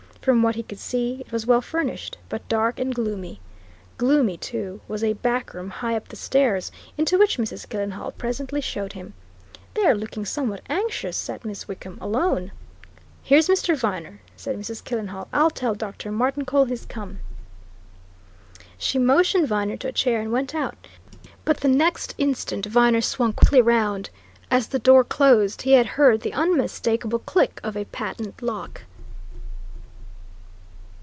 [0.21, 3.41] From what he could see, it was well furnished, but dark and gloomy;
[3.97, 7.67] gloomy, too, was a back room, high up the stairs, into which Mrs.
[7.67, 9.15] Killenhall presently showed him.
[9.73, 12.51] There, looking somewhat anxious, sat Miss Wickham, alone.
[13.23, 13.75] "Here's Mr.
[13.75, 14.83] Viner," said Mrs.
[14.83, 15.27] Killenhall.
[15.33, 16.11] "I'll tell Dr.
[16.11, 17.17] Martincole he's come."
[18.77, 20.87] She motioned Viner to a chair and went out.
[21.45, 24.11] But the next instant Viner swung quickly round.
[24.51, 28.83] As the door closed, he had heard the unmistakable click of a patent lock.